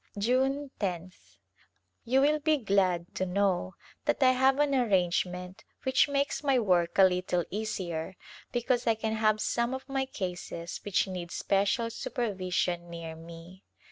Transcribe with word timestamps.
'June 0.17 0.71
loth. 0.81 1.37
You 2.05 2.21
will 2.21 2.39
be 2.39 2.57
glad 2.57 3.13
to 3.13 3.23
know 3.27 3.75
that 4.05 4.23
I 4.23 4.31
have 4.31 4.57
an 4.59 4.73
arrange 4.73 5.27
ment 5.27 5.63
which 5.83 6.09
makes 6.09 6.41
my 6.41 6.57
work 6.57 6.97
a 6.97 7.03
little 7.03 7.45
easier 7.51 8.15
because 8.51 8.87
I 8.87 8.95
can 8.95 9.13
have 9.13 9.39
some 9.39 9.75
of 9.75 9.87
my 9.87 10.07
cases 10.07 10.81
which 10.83 11.05
need 11.07 11.29
special 11.29 11.91
super 11.91 12.33
vision 12.33 12.89
near 12.89 13.15
me. 13.15 13.63